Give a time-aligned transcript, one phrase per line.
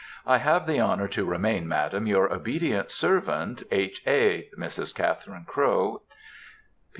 [0.25, 4.95] I have the honour to remain, Madam, Your obedient servant, Mrs.
[4.95, 6.01] Catherine Crowe.
[6.09, 6.09] H.